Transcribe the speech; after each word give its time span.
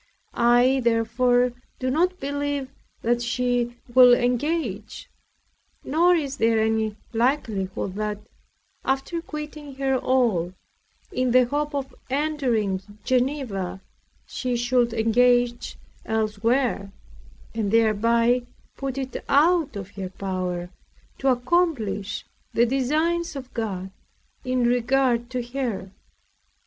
I 0.33 0.81
therefore 0.83 1.53
do 1.77 1.91
not 1.91 2.19
believe 2.19 2.71
that 3.03 3.21
she 3.21 3.75
will 3.93 4.15
engage; 4.15 5.11
nor 5.83 6.15
is 6.15 6.37
there 6.37 6.59
any 6.59 6.97
likelihood 7.13 7.93
that, 7.97 8.17
after 8.83 9.21
quitting 9.21 9.75
her 9.75 9.95
all, 9.99 10.55
in 11.11 11.29
the 11.29 11.45
hope 11.45 11.75
of 11.75 11.93
entering 12.09 12.81
Geneva, 13.03 13.79
she 14.25 14.55
should 14.55 14.91
engage 14.91 15.77
elsewhere, 16.03 16.91
and 17.53 17.69
thereby 17.69 18.41
put 18.77 18.97
it 18.97 19.23
out 19.29 19.75
of 19.75 19.91
her 19.91 20.09
power 20.09 20.71
to 21.19 21.27
accomplish 21.27 22.25
the 22.53 22.65
designs 22.65 23.35
of 23.35 23.53
God 23.53 23.91
in 24.43 24.63
regard 24.63 25.29
to 25.29 25.43
her. 25.43 25.91